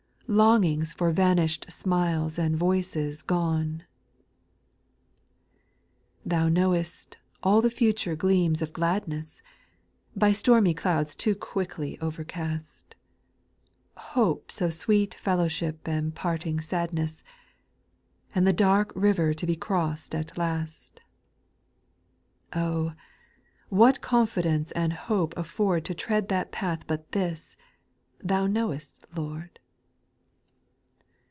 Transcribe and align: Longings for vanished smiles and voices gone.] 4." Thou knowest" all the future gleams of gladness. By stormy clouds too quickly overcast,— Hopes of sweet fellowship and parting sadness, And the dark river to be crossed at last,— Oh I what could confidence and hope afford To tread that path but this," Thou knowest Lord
Longings 0.33 0.93
for 0.93 1.11
vanished 1.11 1.69
smiles 1.69 2.39
and 2.39 2.55
voices 2.55 3.21
gone.] 3.21 3.83
4." 6.23 6.23
Thou 6.27 6.47
knowest" 6.47 7.17
all 7.43 7.61
the 7.61 7.69
future 7.69 8.15
gleams 8.15 8.61
of 8.61 8.71
gladness. 8.71 9.41
By 10.15 10.31
stormy 10.31 10.73
clouds 10.73 11.15
too 11.15 11.35
quickly 11.35 11.99
overcast,— 11.99 12.95
Hopes 14.13 14.61
of 14.61 14.73
sweet 14.73 15.13
fellowship 15.15 15.85
and 15.85 16.15
parting 16.15 16.61
sadness, 16.61 17.25
And 18.33 18.47
the 18.47 18.53
dark 18.53 18.93
river 18.95 19.33
to 19.33 19.45
be 19.45 19.57
crossed 19.57 20.15
at 20.15 20.37
last,— 20.37 21.01
Oh 22.53 22.91
I 22.91 22.95
what 23.67 23.95
could 23.95 24.01
confidence 24.03 24.71
and 24.71 24.93
hope 24.93 25.35
afford 25.35 25.83
To 25.83 25.93
tread 25.93 26.29
that 26.29 26.53
path 26.53 26.87
but 26.87 27.11
this," 27.11 27.57
Thou 28.23 28.47
knowest 28.47 29.05
Lord 29.17 29.57